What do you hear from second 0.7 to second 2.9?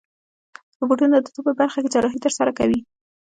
روبوټونه د طب په برخه کې جراحي ترسره کوي.